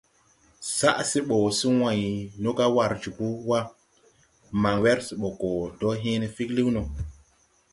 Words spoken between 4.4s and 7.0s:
man wɛr sɛ bɔ gɔ do hęęne figliwn no.